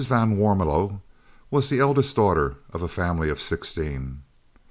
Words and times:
van 0.07 0.35
Warmelo 0.35 0.99
was 1.51 1.69
the 1.69 1.77
eldest 1.79 2.15
daughter 2.15 2.55
of 2.73 2.81
a 2.81 2.87
family 2.87 3.29
of 3.29 3.39
sixteen. 3.39 4.23